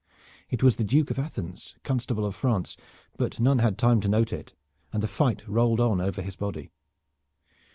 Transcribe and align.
It 0.49 0.63
was 0.63 0.77
the 0.77 0.83
Duke 0.83 1.11
of 1.11 1.19
Athens, 1.19 1.75
Constable 1.83 2.25
of 2.25 2.33
France, 2.33 2.75
but 3.17 3.39
none 3.39 3.59
had 3.59 3.77
time 3.77 4.01
to 4.01 4.07
note 4.09 4.33
it, 4.33 4.55
and 4.91 5.03
the 5.03 5.07
fight 5.07 5.47
rolled 5.47 5.79
on 5.79 6.01
over 6.01 6.23
his 6.23 6.35
body. 6.35 6.71